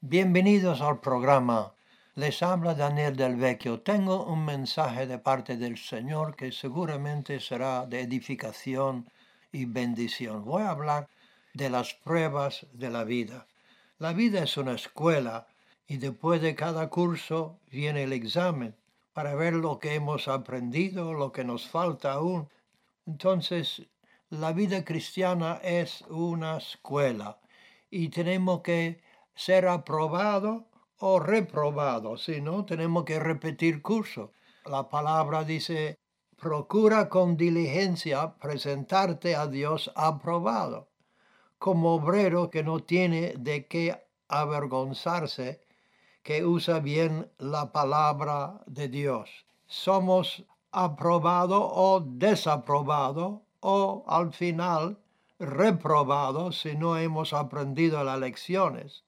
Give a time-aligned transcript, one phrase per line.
[0.00, 1.74] Bienvenidos al programa.
[2.14, 3.80] Les habla Daniel del Vecchio.
[3.80, 9.10] Tengo un mensaje de parte del Señor que seguramente será de edificación
[9.50, 10.44] y bendición.
[10.44, 11.08] Voy a hablar
[11.52, 13.48] de las pruebas de la vida.
[13.98, 15.48] La vida es una escuela
[15.88, 18.76] y después de cada curso viene el examen
[19.12, 22.48] para ver lo que hemos aprendido, lo que nos falta aún.
[23.04, 23.82] Entonces,
[24.30, 27.40] la vida cristiana es una escuela
[27.90, 29.07] y tenemos que
[29.38, 30.66] ser aprobado
[30.98, 34.32] o reprobado, si no, tenemos que repetir curso.
[34.64, 35.96] La palabra dice,
[36.36, 40.88] procura con diligencia presentarte a Dios aprobado,
[41.56, 45.60] como obrero que no tiene de qué avergonzarse,
[46.24, 49.46] que usa bien la palabra de Dios.
[49.68, 54.98] Somos aprobado o desaprobado o al final
[55.38, 59.04] reprobado si no hemos aprendido las lecciones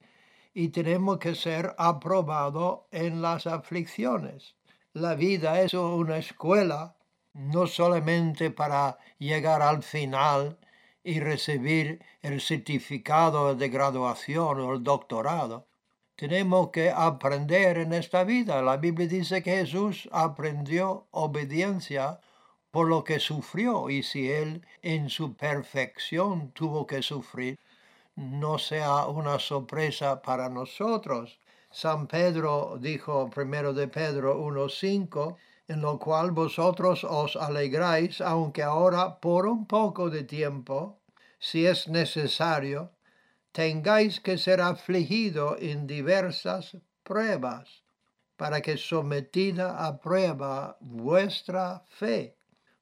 [0.53, 4.55] y tenemos que ser aprobado en las aflicciones.
[4.93, 6.95] La vida es una escuela
[7.33, 10.57] no solamente para llegar al final
[11.03, 15.67] y recibir el certificado de graduación o el doctorado.
[16.15, 18.61] Tenemos que aprender en esta vida.
[18.61, 22.19] La Biblia dice que Jesús aprendió obediencia
[22.69, 27.59] por lo que sufrió y si Él en su perfección tuvo que sufrir,
[28.15, 31.39] no sea una sorpresa para nosotros.
[31.71, 35.37] San Pedro dijo primero de Pedro 1.5,
[35.67, 40.99] en lo cual vosotros os alegráis, aunque ahora por un poco de tiempo,
[41.39, 42.91] si es necesario,
[43.51, 47.83] tengáis que ser afligido en diversas pruebas,
[48.35, 52.35] para que sometida a prueba vuestra fe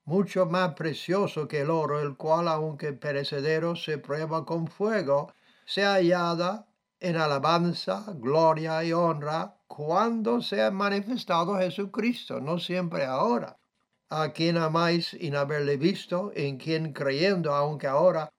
[0.09, 5.31] mucho más precioso que el oro, el cual, aunque perecedero, se prueba con fuego,
[5.65, 6.65] sea hallada
[6.99, 13.55] en alabanza, gloria y honra cuando sea manifestado Jesucristo, no siempre ahora.
[14.09, 18.29] A quien amáis sin haberle visto, en quien creyendo, aunque ahora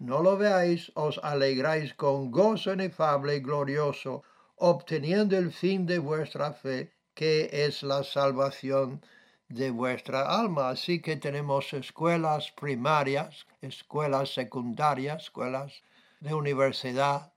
[0.00, 4.24] no lo veáis, os alegráis con gozo inefable y glorioso,
[4.56, 9.00] obteniendo el fin de vuestra fe, que es la salvación
[9.50, 10.70] de vuestra alma.
[10.70, 15.82] Así que tenemos escuelas primarias, escuelas secundarias, escuelas
[16.20, 17.32] de universidad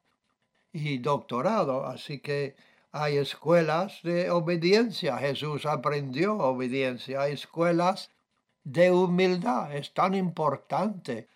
[0.72, 1.85] y doctorado.
[1.85, 2.56] Así que
[2.91, 5.18] hay escuelas de obediencia.
[5.18, 7.22] Jesús aprendió obediencia.
[7.22, 8.12] Hay escuelas
[8.63, 9.75] de humildad.
[9.75, 11.28] Es tan importante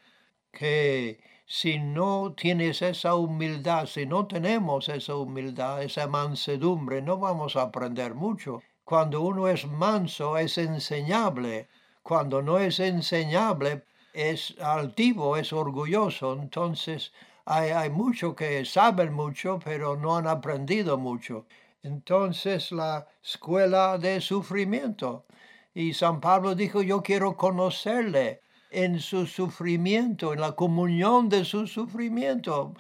[0.51, 7.55] que si no tienes esa humildad, si no tenemos esa humildad, esa mansedumbre, no vamos
[7.55, 8.61] a aprender mucho.
[8.88, 11.68] Cuando uno es manso es enseñable.
[12.02, 13.84] Cuando no es enseñable
[14.14, 16.31] es altivo, es orgulloso.
[16.31, 17.12] Entonces
[17.44, 21.48] hay, hay muchos que saben mucho, pero no han aprendido mucho.
[21.84, 25.25] Entonces la escuela de sufrimiento.
[25.74, 28.40] Y San Pablo dijo, yo quiero conocerle
[28.72, 32.74] en su sufrimiento, en la comunión de su sufrimiento.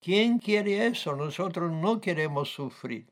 [0.00, 1.16] ¿Quién quiere eso?
[1.16, 3.09] Nosotros no queremos sufrir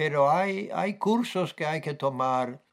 [0.00, 2.64] pero hay, cursos que hay que tomar,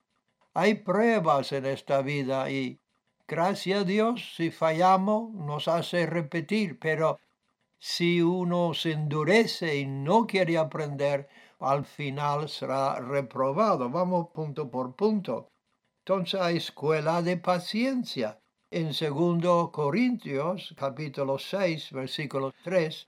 [0.53, 2.79] hay pruebas en esta vida y
[3.27, 7.19] gracias a Dios si fallamos nos hace repetir, pero
[7.77, 11.27] si uno se endurece y no quiere aprender,
[11.59, 13.89] al final será reprobado.
[13.89, 15.49] Vamos punto por punto.
[16.05, 18.39] Entonces hay escuela de paciencia.
[18.71, 23.05] En 2 Corintios capítulo 6 versículo 3,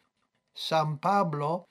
[0.54, 1.69] San Pablo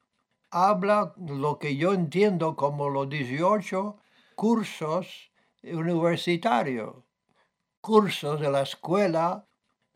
[0.51, 3.97] habla lo que yo entiendo como los 18
[4.35, 5.31] cursos
[5.63, 6.95] universitarios,
[7.81, 9.47] cursos de la escuela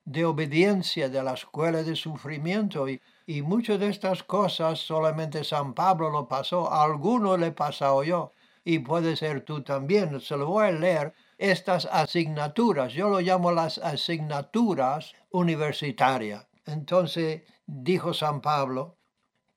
[0.05, 2.89] de obediencia, de la escuela de sufrimiento.
[2.89, 7.53] Y, y muchas de estas cosas solamente San Pablo lo pasó, a alguno le he
[7.53, 8.33] pasado yo,
[8.65, 10.21] y puede ser tú también.
[10.21, 16.47] Se lo voy a leer estas asignaturas, yo lo llamo las asignaturas universitarias.
[16.65, 18.97] Entonces dijo San Pablo,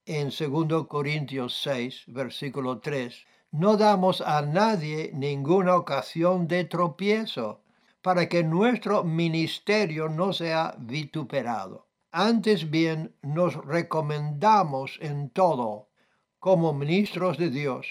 [0.05, 7.63] en 2 Corintios 6, versículo 3, no damos a nadie ninguna ocasión de tropiezo
[8.01, 11.87] para que nuestro ministerio no sea vituperado.
[12.11, 15.89] Antes bien nos recomendamos en todo
[16.39, 17.87] como ministros de Dios.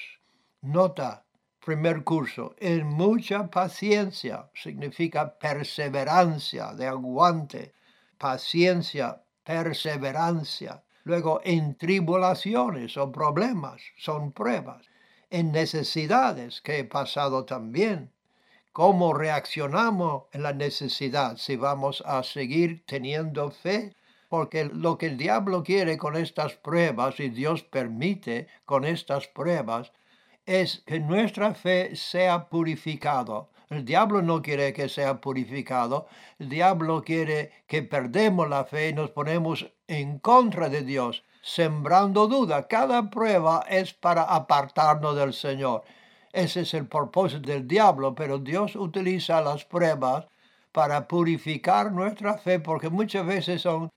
[0.62, 1.26] Nota,
[1.64, 7.72] primer curso, en mucha paciencia, significa perseverancia, de aguante,
[8.18, 14.86] paciencia, perseverancia Luego, en tribulaciones o problemas, son pruebas.
[15.30, 18.10] En necesidades que he pasado también.
[18.72, 21.36] ¿Cómo reaccionamos en la necesidad?
[21.36, 23.94] Si vamos a seguir teniendo fe
[24.34, 29.92] porque lo que el diablo quiere con estas pruebas, y Dios permite con estas pruebas,
[30.44, 33.46] es que nuestra fe sea purificada.
[33.70, 36.08] El diablo no quiere que sea purificado,
[36.40, 42.26] el diablo quiere que perdemos la fe y nos ponemos en contra de Dios, sembrando
[42.26, 42.66] duda.
[42.66, 45.84] Cada prueba es para apartarnos del Señor.
[46.32, 50.26] Ese es el propósito del diablo, pero Dios utiliza las pruebas
[50.72, 53.90] para purificar nuestra fe, porque muchas veces son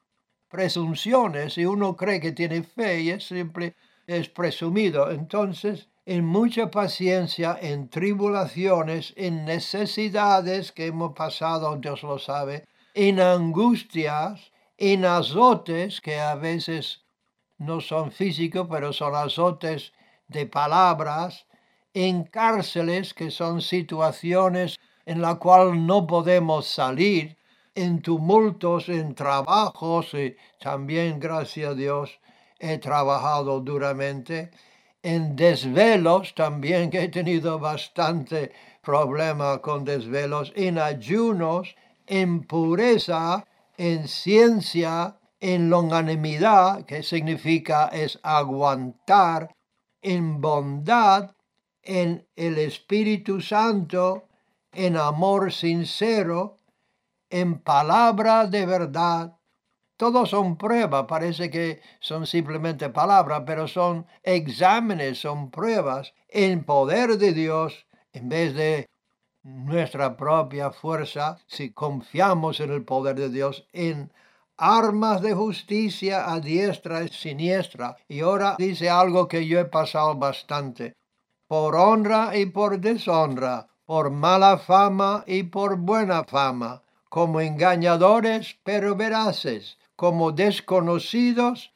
[0.48, 3.75] presunciones y uno cree que tiene fe y es simple,
[4.06, 5.10] es presumido.
[5.12, 13.19] Entonces, en mucha paciencia, en tribulaciones, en necesidades que hemos pasado, Dios lo sabe, en
[13.19, 17.03] angustias, en azotes que a veces
[17.57, 19.94] no son físicos, pero son azotes
[20.27, 21.45] de palabras,
[21.94, 27.38] en cárceles que son situaciones en las cuales no podemos salir,
[27.74, 32.19] en tumultos, en trabajos, y también, gracias a Dios,
[32.59, 34.51] he trabajado duramente,
[35.01, 38.51] en desvelos también, que he tenido bastante
[38.81, 41.75] problema con desvelos, en ayunos,
[42.07, 43.45] en pureza,
[43.77, 49.56] en ciencia, en longanimidad, que significa es aguantar,
[50.01, 51.35] en bondad,
[51.83, 54.27] en el Espíritu Santo,
[54.74, 56.59] en amor sincero,
[57.29, 59.38] en palabra de verdad,
[59.97, 67.18] todos son pruebas, parece que son simplemente palabras, pero son exámenes, son pruebas en poder
[67.18, 68.85] de Dios en vez de
[69.47, 74.11] nuestra propia fuerza, si confiamos en el poder de Dios, en
[74.57, 77.95] armas de justicia a diestra y siniestra.
[78.09, 80.95] Y ahora dice algo que yo he pasado bastante.
[81.47, 88.97] Por honra y por deshonra, por mala fama y por buena fama, como engañadores pero
[88.97, 91.71] veraces, como desconocidos,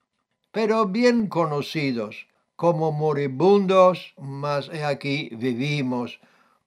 [0.51, 2.27] pero bien conocidos,
[2.57, 6.19] como moribundos, mas he aquí vivimos,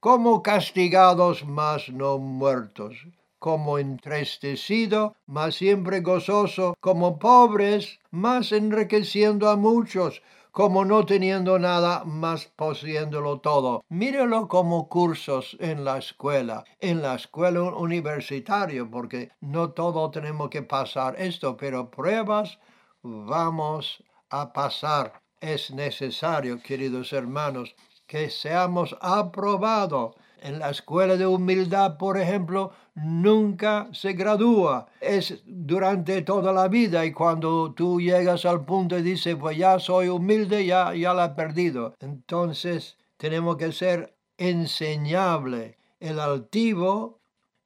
[0.04, 2.94] como castigados, mas no muertos,
[3.38, 10.20] como entristecido, mas siempre gozoso, como pobres, mas enriqueciendo a muchos,
[10.52, 13.82] como no teniendo nada más poseyéndolo todo.
[13.88, 20.60] Mírelo como cursos en la escuela, en la escuela universitaria, porque no todo tenemos que
[20.60, 22.58] pasar esto, pero pruebas
[23.02, 25.22] vamos a pasar.
[25.40, 27.74] Es necesario, queridos hermanos,
[28.06, 30.14] que seamos aprobados
[30.44, 34.86] en la escuela de humildad, por ejemplo, nunca se gradúa.
[35.00, 39.78] Es durante toda la vida y cuando tú llegas al punto y dices, pues ya
[39.78, 41.94] soy humilde, ya, ya la he perdido.
[42.00, 45.78] Entonces tenemos que ser enseñable.
[45.98, 47.20] El altivo,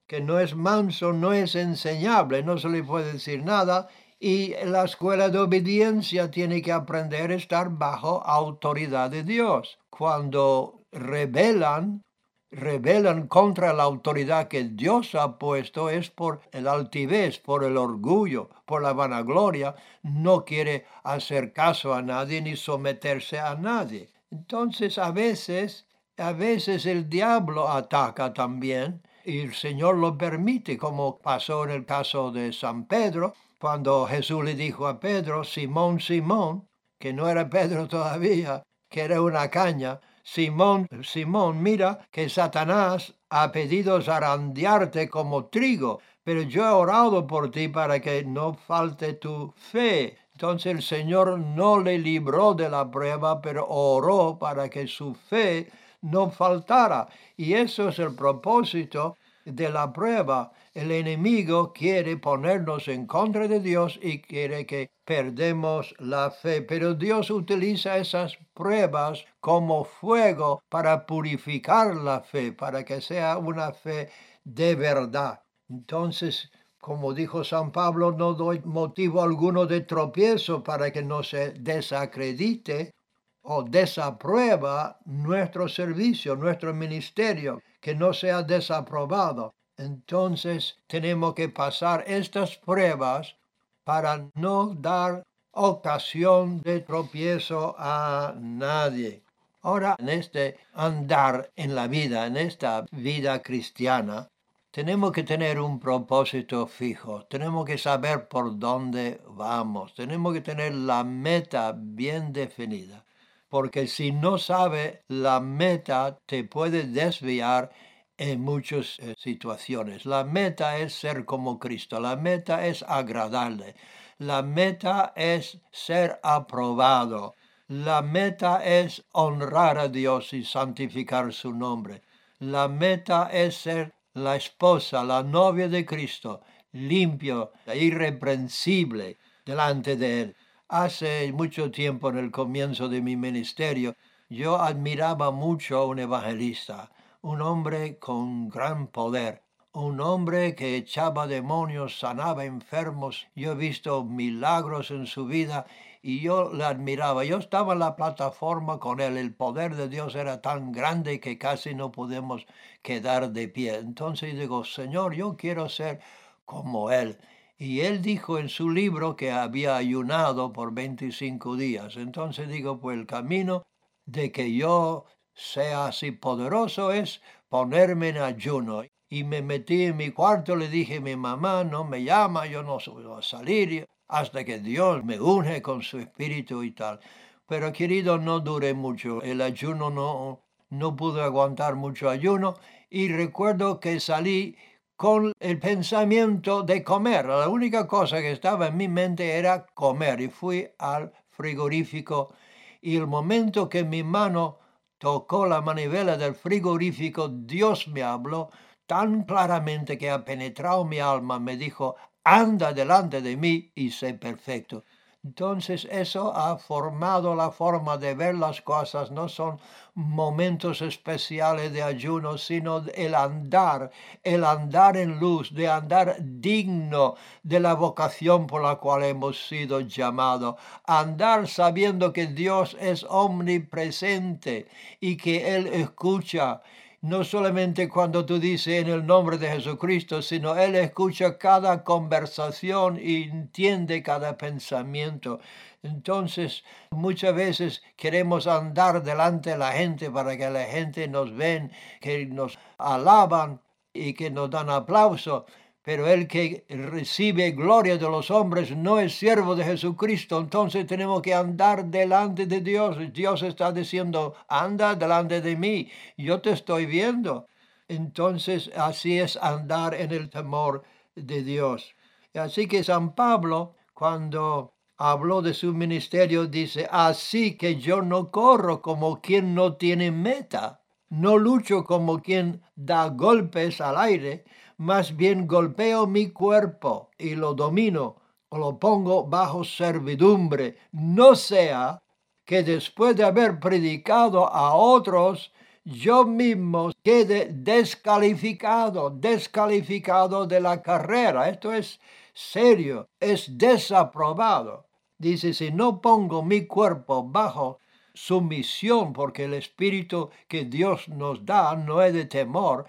[0.07, 3.89] que no es manso, no es enseñable, no se le puede decir nada.
[4.21, 9.79] Y la escuela de obediencia tiene que aprender a estar bajo autoridad de Dios.
[9.91, 12.03] Cuando revelan
[12.51, 18.49] rebelan contra la autoridad que Dios ha puesto es por el altivez, por el orgullo,
[18.65, 24.09] por la vanagloria, no quiere hacer caso a nadie ni someterse a nadie.
[24.31, 25.87] Entonces a veces,
[26.17, 31.85] a veces el diablo ataca también y el Señor lo permite, como pasó en el
[31.85, 36.69] caso de San Pedro, cuando Jesús le dijo a Pedro, Simón, Simón,
[36.99, 43.51] que no era Pedro todavía, que era una caña, Simón, Simón, mira que Satanás ha
[43.51, 49.53] pedido zarandearte como trigo, pero yo he orado por ti para que no falte tu
[49.57, 50.19] fe.
[50.33, 55.69] Entonces el Señor no le libró de la prueba, pero oró para que su fe
[56.03, 57.09] no faltara.
[57.37, 59.17] Y eso es el propósito
[59.53, 60.53] de la prueba.
[60.75, 66.95] El enemigo quiere ponernos en contra de Dios y quiere que perdemos la fe, pero
[66.95, 74.11] Dios utiliza esas pruebas como fuego para purificar la fe, para que sea una fe
[74.45, 75.43] de verdad.
[75.69, 76.51] Entonces,
[76.81, 82.95] como dijo San Pablo, no doy motivo alguno de tropiezo para que no se desacredite
[83.43, 89.55] o desaprueba nuestro servicio, nuestro ministerio, que no sea desaprobado.
[89.77, 93.37] Entonces tenemos que pasar estas pruebas
[93.85, 99.23] para no dar ocasión de tropiezo a nadie.
[99.63, 104.29] Ahora, en este andar en la vida, en esta vida cristiana,
[104.71, 110.75] tenemos que tener un propósito fijo, tenemos que saber por dónde vamos, tenemos que tener
[110.75, 113.05] la meta bien definida,
[113.49, 117.71] porque si no sabe la meta te puede desviar
[118.17, 120.05] en muchas eh, situaciones.
[120.05, 123.75] La meta es ser como Cristo, la meta es agradarle,
[124.19, 127.35] La meta es ser aprobado.
[127.69, 132.03] La meta es honrar a Dios y santificar su nombre.
[132.41, 136.41] La meta es ser la esposa, la novia de Cristo,
[136.73, 140.37] limpio, irreprensible delante de Él.
[140.71, 143.97] Hace mucho tiempo, en el comienzo de mi ministerio,
[144.29, 146.91] yo admiraba mucho a un evangelista,
[147.23, 153.29] un hombre con gran poder, un hombre que echaba demonios, sanaba enfermos.
[153.35, 155.65] Yo he visto milagros en su vida
[156.03, 157.25] y yo le admiraba.
[157.25, 159.17] Yo estaba en la plataforma con él.
[159.17, 162.47] El poder de Dios era tan grande que casi no podemos
[162.83, 163.77] quedar de pie.
[163.77, 166.01] Entonces digo, Señor, yo quiero ser
[166.45, 167.19] como él.
[167.59, 171.97] Y él dijo en su libro que había ayunado por 25 días.
[171.97, 173.65] Entonces digo, pues el camino
[174.07, 178.85] de que yo sea así poderoso es ponerme en ayuno.
[179.11, 182.79] Y me metí en mi cuarto, le dije, mi mamá no me llama, yo no
[182.79, 187.01] a salir hasta que Dios me une con su espíritu y tal.
[187.47, 189.21] Pero querido, no duré mucho.
[189.23, 192.55] El ayuno no, no pude aguantar mucho ayuno
[192.91, 194.57] y recuerdo que salí
[194.99, 197.27] con el pensamiento de comer.
[197.27, 202.35] La única cosa que estaba en mi mente era comer y fui al frigorífico
[202.81, 204.59] y el momento que mi mano
[204.99, 208.51] tocó la manivela del frigorífico, Dios me habló
[208.87, 214.15] tan claramente que ha penetrado mi alma, me dijo, anda delante de mí y sé
[214.15, 214.85] perfecto.
[215.25, 219.59] Entonces eso ha formado la forma de ver las cosas, no son
[219.95, 223.91] momentos especiales de ayuno, sino el andar,
[224.23, 229.81] el andar en luz, de andar digno de la vocación por la cual hemos sido
[229.81, 234.69] llamados, andar sabiendo que Dios es omnipresente
[235.01, 236.63] y que Él escucha
[237.01, 242.99] no solamente cuando tú dices en el nombre de Jesucristo, sino Él escucha cada conversación
[243.01, 245.41] y entiende cada pensamiento.
[245.83, 251.71] Entonces, muchas veces queremos andar delante de la gente para que la gente nos ven,
[252.01, 253.61] que nos alaban
[253.93, 255.47] y que nos dan aplauso
[255.89, 260.39] pero el que recibe gloria de los hombres no es siervo de Jesucristo.
[260.39, 262.99] Entonces tenemos que andar delante de Dios.
[263.15, 267.47] Dios está diciendo, anda delante de mí, yo te estoy viendo.
[267.89, 270.85] Entonces así es andar en el temor
[271.17, 271.95] de Dios.
[272.35, 278.83] Así que San Pablo, cuando habló de su ministerio, dice, así que yo no corro
[278.83, 284.45] como quien no tiene meta, no lucho como quien da golpes al aire,
[284.79, 288.17] más bien golpeo mi cuerpo y lo domino
[288.49, 292.01] o lo pongo bajo servidumbre, no sea
[292.45, 295.53] que después de haber predicado a otros,
[295.85, 301.49] yo mismo quede descalificado, descalificado de la carrera.
[301.49, 302.01] Esto es
[302.33, 304.87] serio, es desaprobado.
[305.19, 307.81] Dice, si no pongo mi cuerpo bajo
[308.15, 312.87] sumisión, porque el espíritu que Dios nos da no es de temor,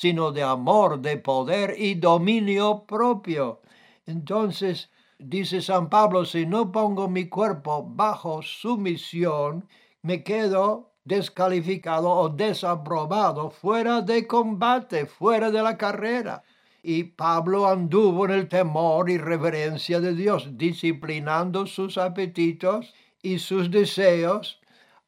[0.00, 3.60] sino de amor, de poder y dominio propio.
[4.06, 4.88] Entonces,
[5.18, 9.68] dice San Pablo, si no pongo mi cuerpo bajo sumisión,
[10.00, 16.44] me quedo descalificado o desaprobado, fuera de combate, fuera de la carrera.
[16.82, 23.70] Y Pablo anduvo en el temor y reverencia de Dios, disciplinando sus apetitos y sus
[23.70, 24.60] deseos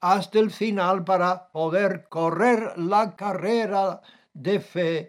[0.02, 4.02] hasta el final para poder correr la carrera
[4.34, 5.08] de fe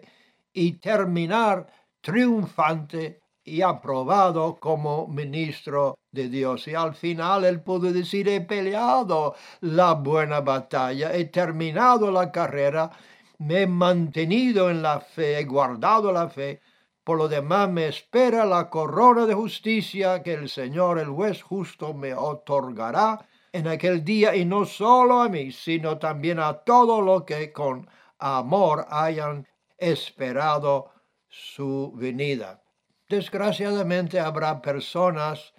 [0.52, 1.66] y terminar
[2.00, 6.66] triunfante y aprobado como ministro de Dios.
[6.68, 12.90] Y al final él pudo decir, he peleado la buena batalla, he terminado la carrera,
[13.38, 16.60] me he mantenido en la fe, he guardado la fe.
[17.02, 21.92] Por lo demás me espera la corona de justicia que el Señor, el juez justo,
[21.92, 27.26] me otorgará en aquel día y no solo a mí, sino también a todo lo
[27.26, 27.86] que con
[28.18, 29.46] amor hayan
[29.78, 30.90] esperado
[31.28, 32.62] su venida.
[33.08, 35.52] Desgraciadamente habrá personas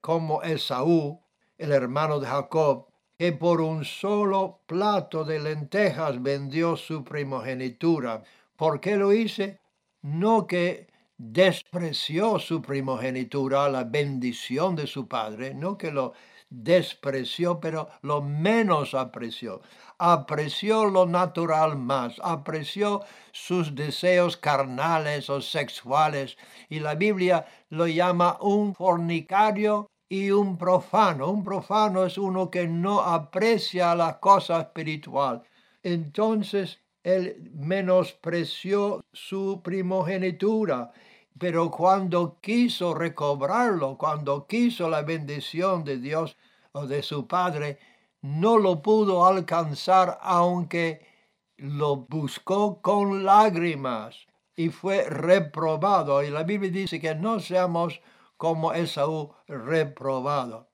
[0.00, 1.20] como Esaú,
[1.58, 2.86] el hermano de Jacob,
[3.18, 8.22] que por un solo plato de lentejas vendió su primogenitura.
[8.56, 9.60] ¿Por qué lo hice?
[10.02, 16.12] No que despreció su primogenitura, la bendición de su padre, no que lo
[16.50, 19.62] despreció, pero lo menos apreció
[19.98, 26.36] apreció lo natural más, apreció sus deseos carnales o sexuales,
[26.68, 31.30] y la Biblia lo llama un fornicario y un profano.
[31.30, 35.42] Un profano es uno que no aprecia la cosa espiritual.
[35.82, 40.92] Entonces él menospreció su primogenitura
[41.38, 46.36] pero cuando quiso recobrarlo, cuando quiso la bendición de Dios
[46.72, 47.78] o de su Padre,
[48.24, 51.06] no lo pudo alcanzar aunque
[51.58, 54.16] lo buscó con lágrimas
[54.56, 56.22] y fue reprobado.
[56.22, 58.00] Y la Biblia dice que no seamos
[58.38, 60.68] como Esaú reprobado.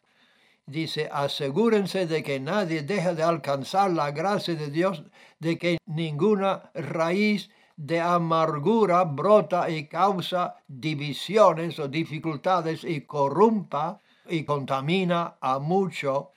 [0.64, 5.02] Dice, asegúrense de que nadie deje de alcanzar la gracia de Dios,
[5.40, 14.44] de que ninguna raíz de amargura brota y causa divisiones o dificultades y corrompa y
[14.44, 16.30] contamina a mucho,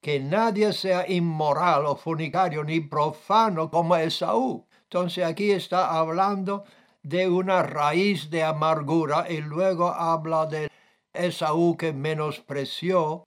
[0.00, 4.66] que nadie sea inmoral o fornicario ni profano como Esaú.
[4.84, 6.64] Entonces aquí está hablando
[7.02, 10.70] de una raíz de amargura y luego habla de
[11.12, 13.26] Esaú que menospreció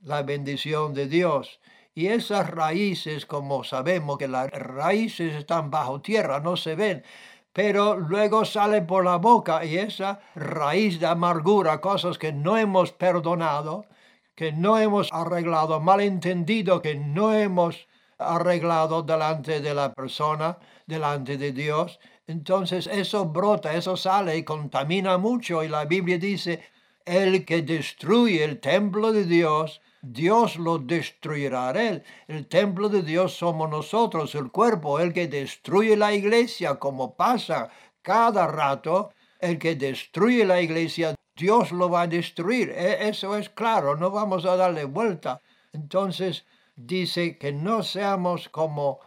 [0.00, 1.60] la bendición de Dios.
[1.94, 7.04] Y esas raíces, como sabemos que las raíces están bajo tierra, no se ven,
[7.52, 12.92] pero luego sale por la boca y esa raíz de amargura, cosas que no hemos
[12.92, 13.84] perdonado,
[14.34, 17.86] que no hemos arreglado, malentendido, que no hemos
[18.18, 21.98] arreglado delante de la persona, delante de Dios.
[22.26, 26.62] Entonces eso brota, eso sale y contamina mucho y la Biblia dice,
[27.04, 32.02] el que destruye el templo de Dios, Dios lo destruirá él.
[32.26, 37.70] El templo de Dios somos nosotros, el cuerpo, el que destruye la iglesia, como pasa
[38.02, 42.70] cada rato, el que destruye la iglesia, Dios lo va a destruir.
[42.70, 45.40] E, eso es claro, no vamos a darle vuelta.
[45.72, 46.44] Entonces
[46.76, 49.00] dice que no seamos como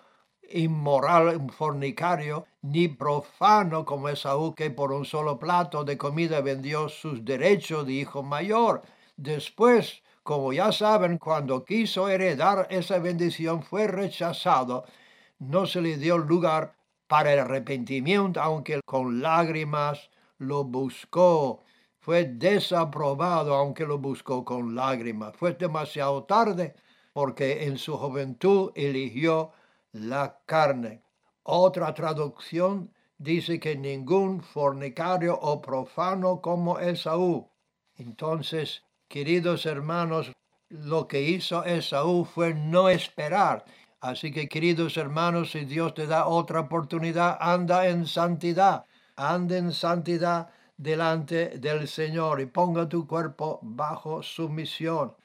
[0.50, 6.90] inmoral, un fornicario, ni profano como Esaú, que por un solo plato de comida vendió
[6.90, 8.84] sus derechos de hijo mayor.
[9.16, 14.84] Después como ya saben, cuando quiso heredar esa bendición fue rechazado,
[15.38, 16.74] no se le dio lugar
[17.08, 21.64] para el arrepentimiento, aunque con lágrimas lo buscó.
[22.06, 25.36] Fue desaprobado, aunque lo buscó con lágrimas.
[25.36, 26.76] Fue demasiado tarde,
[27.14, 29.52] porque en su juventud eligió
[29.92, 31.02] la carne.
[31.44, 37.50] Otra traducción dice que ningún fornicario o profano como Esaú.
[37.98, 40.32] Entonces, Queridos hermanos,
[40.70, 43.64] lo que hizo Esaú fue no esperar.
[44.02, 49.72] Así que, queridos hermanos, si Dios te da otra oportunidad, anda en santidad, anda en
[49.72, 55.16] santidad delante del Señor y ponga tu cuerpo bajo sumisión.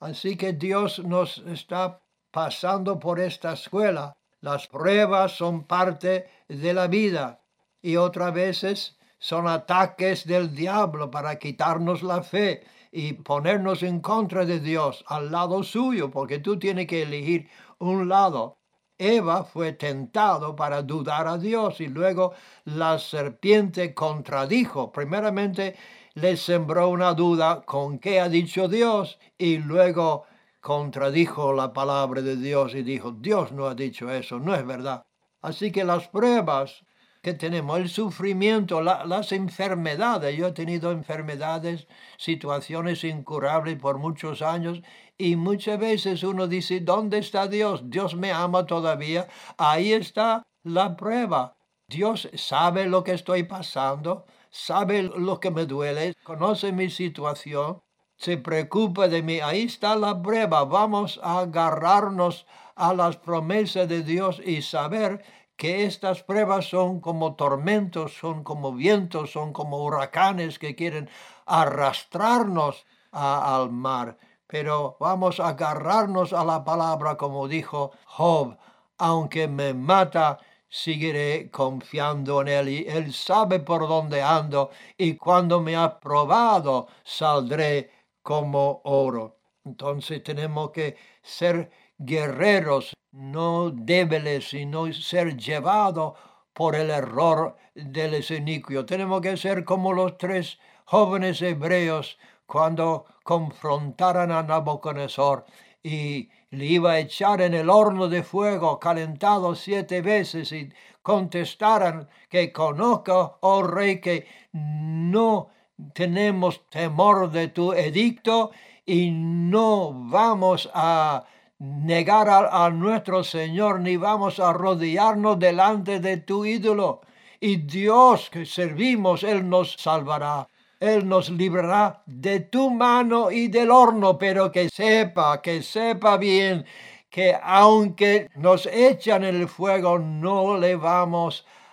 [0.00, 4.16] Así que Dios nos está pasando por esta escuela.
[4.40, 7.40] Las pruebas son parte de la vida
[7.80, 14.44] y otras veces son ataques del diablo para quitarnos la fe y ponernos en contra
[14.44, 18.58] de Dios al lado suyo, porque tú tienes que elegir un lado.
[18.98, 24.92] Eva fue tentado para dudar a Dios y luego la serpiente contradijo.
[24.92, 25.76] Primeramente
[26.14, 30.24] le sembró una duda con qué ha dicho Dios y luego
[30.60, 35.02] contradijo la palabra de Dios y dijo, Dios no ha dicho eso, no es verdad.
[35.42, 36.84] Así que las pruebas
[37.24, 40.36] que tenemos, el sufrimiento, las enfermedades.
[40.36, 44.82] Yo he tenido enfermedades, situaciones incurables por muchos años
[45.16, 47.82] y muchas veces uno dice, ¿dónde está Dios?
[47.84, 49.28] Dios me ama todavía.
[49.56, 51.56] Ahí está la prueba.
[51.88, 57.82] Dios sabe lo que estoy pasando, sabe lo que me duele, conoce mi situación,
[58.16, 59.40] se preocupa de mí.
[59.40, 60.64] Ahí está la prueba.
[60.64, 65.24] Vamos a agarrarnos a las promesas de Dios y saber
[65.56, 71.08] que estas pruebas son como tormentos, son como vientos, son como huracanes que quieren
[71.46, 74.18] arrastrarnos al mar.
[74.54, 78.56] Pero vamos a agarrarnos a la palabra como dijo Job,
[78.98, 80.38] aunque me mata,
[80.68, 86.86] seguiré confiando en él y él sabe por dónde ando y cuando me ha probado
[87.02, 87.90] saldré
[88.22, 89.38] como oro.
[89.64, 96.12] Entonces tenemos que ser guerreros, no débiles, sino ser llevados
[96.52, 98.86] por el error del iniquio.
[98.86, 105.44] Tenemos que ser como los tres jóvenes hebreos cuando confrontaran a Nabucodonosor
[105.82, 112.08] y le iba a echar en el horno de fuego calentado siete veces y contestaran
[112.28, 115.50] que conozco, oh rey, que no
[115.92, 118.52] tenemos temor de tu edicto
[118.86, 121.24] y no vamos a
[121.58, 127.00] negar a, nuestro Señor, ni vamos a rodearnos delante de tu ídolo.
[127.40, 130.48] Y Dios que servimos, Él nos salvará.
[130.84, 136.64] Él nos librará de tu mano y del horno, pero que sepa, que sepa bien
[137.10, 141.63] que aunque nos echan en el fuego, no le vamos a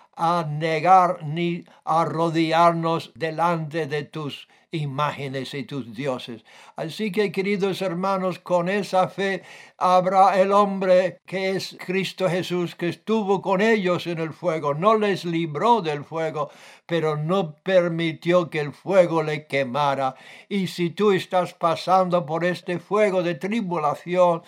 [0.48, 6.44] negar ni arrodillarnos delante de tus imágenes y tus dioses.
[6.76, 9.42] Así que, queridos hermanos, con esa fe
[9.76, 14.96] habrá el hombre que es Cristo Jesús, que estuvo con ellos en el fuego, no
[14.96, 16.50] les libró del fuego,
[16.86, 20.14] pero no permitió que el fuego le quemara.
[20.48, 24.42] Y si tú estás pasando por este fuego de tribulación,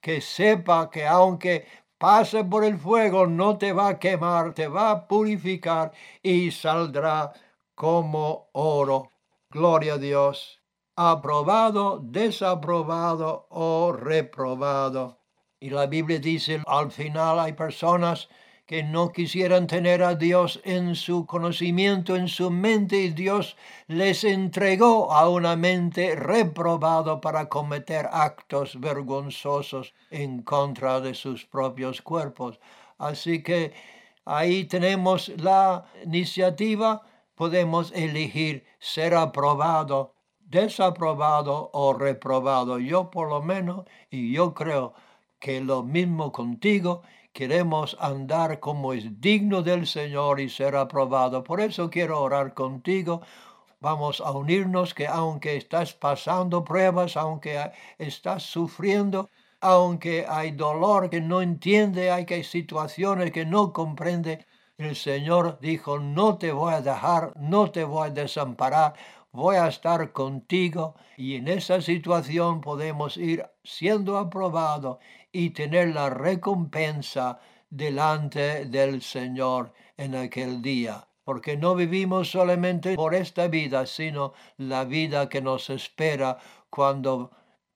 [0.00, 1.66] que sepa que aunque
[2.00, 7.30] pase por el fuego, no te va a quemar, te va a purificar y saldrá
[7.74, 9.10] como oro.
[9.50, 10.62] Gloria a Dios.
[10.96, 15.18] Aprobado, desaprobado o reprobado.
[15.60, 18.30] Y la Biblia dice, al final hay personas
[18.70, 23.56] que no quisieran tener a Dios en su conocimiento, en su mente, y Dios
[23.88, 32.00] les entregó a una mente reprobado para cometer actos vergonzosos en contra de sus propios
[32.00, 32.60] cuerpos.
[32.96, 33.72] Así que
[34.24, 37.02] ahí tenemos la iniciativa
[37.34, 42.78] podemos elegir ser aprobado, desaprobado o reprobado.
[42.78, 44.94] Yo por lo menos, y yo creo
[45.40, 51.44] que lo mismo contigo, queremos andar como es digno del Señor y ser aprobado.
[51.44, 53.22] Por eso quiero orar contigo.
[53.80, 61.20] Vamos a unirnos que aunque estás pasando pruebas, aunque estás sufriendo, aunque hay dolor que
[61.20, 64.46] no entiende, hay que situaciones que no comprende,
[64.78, 68.94] el Señor dijo, no te voy a dejar, no te voy a desamparar,
[69.32, 74.98] voy a estar contigo y en esa situación podemos ir siendo aprobados
[75.32, 81.06] y tener la recompensa delante del Señor en aquel día.
[81.24, 86.38] Porque no vivimos solamente por esta vida, sino la vida que nos espera
[86.68, 87.30] cuando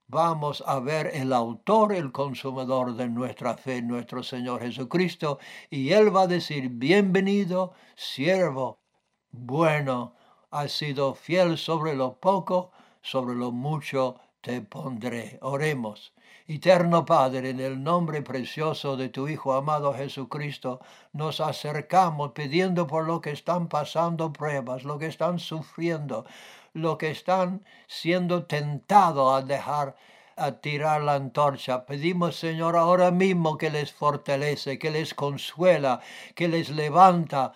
[0.06, 5.38] vamos a ver el autor, el consumador de nuestra fe, nuestro Señor Jesucristo,
[5.70, 8.80] y Él va a decir, bienvenido, siervo,
[9.30, 10.14] bueno,
[10.50, 12.70] has sido fiel sobre lo poco,
[13.02, 15.38] sobre lo mucho te pondré.
[15.42, 16.12] Oremos.
[16.46, 20.80] Eterno Padre, en el nombre precioso de tu Hijo amado Jesucristo,
[21.14, 26.26] nos acercamos pidiendo por lo que están pasando pruebas, lo que están sufriendo,
[26.74, 29.96] lo que están siendo tentados a dejar
[30.37, 31.87] a tirar la antorcha.
[31.87, 36.00] Pedimos, Señor, ahora mismo que les fortalece, que les consuela,
[36.35, 37.54] que les levanta,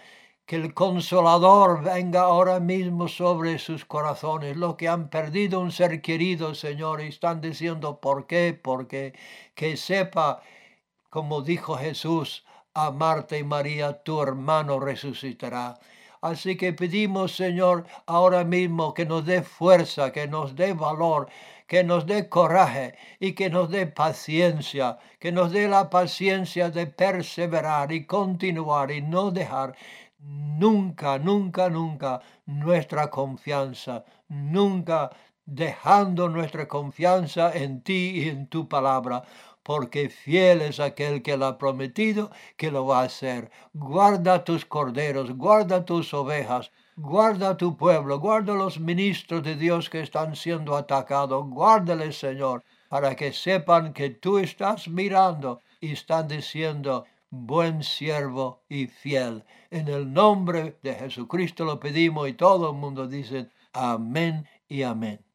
[0.49, 6.01] que el consolador venga ahora mismo sobre sus corazones, los que han perdido un ser
[6.01, 8.59] querido, Señor, y están diciendo, ¿por qué?
[8.61, 9.13] Porque
[9.55, 10.41] que sepa,
[11.11, 15.79] como dijo Jesús a Marta y María, tu hermano resucitará.
[16.23, 21.29] Así que pedimos, Señor, ahora mismo que nos dé fuerza, que nos dé valor,
[21.67, 26.87] que nos dé coraje y que nos dé paciencia, que nos dé la paciencia de
[26.87, 29.77] perseverar y continuar y no dejar
[30.19, 35.11] nunca, nunca, nunca nuestra confianza, nunca
[35.45, 39.23] dejando nuestra confianza en ti y en tu palabra,
[39.63, 43.51] porque fiel es aquel que lo ha prometido que lo va a hacer.
[43.73, 50.01] Guarda tus corderos, guarda tus ovejas, guarda tu pueblo, guarda los ministros de Dios que
[50.01, 57.05] están siendo atacados, guárdales, Señor, para que sepan que tú estás mirando y están diciendo,
[57.31, 59.45] buen siervo y fiel.
[59.71, 65.28] En el nombre de Jesucristo lo pedimos y todo el mundo dice, amén y amén.